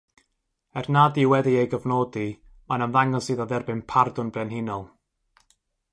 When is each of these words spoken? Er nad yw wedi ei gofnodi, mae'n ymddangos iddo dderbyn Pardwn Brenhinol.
Er 0.79 0.85
nad 0.95 1.19
yw 1.23 1.29
wedi 1.33 1.53
ei 1.63 1.69
gofnodi, 1.73 2.25
mae'n 2.67 2.85
ymddangos 2.87 3.31
iddo 3.35 3.47
dderbyn 3.53 3.85
Pardwn 3.93 4.33
Brenhinol. 4.35 4.85